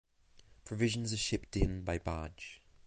[0.65, 2.63] Provisions are shipped in by barge.